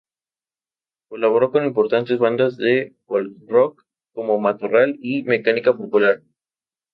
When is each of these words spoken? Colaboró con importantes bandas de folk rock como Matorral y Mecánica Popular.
Colaboró 1.09 1.51
con 1.51 1.63
importantes 1.63 2.17
bandas 2.17 2.57
de 2.57 2.95
folk 3.05 3.37
rock 3.47 3.85
como 4.15 4.39
Matorral 4.39 4.97
y 4.99 5.21
Mecánica 5.21 5.77
Popular. 5.77 6.23